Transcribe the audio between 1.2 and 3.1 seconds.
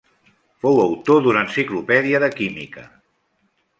d'una enciclopèdia de química.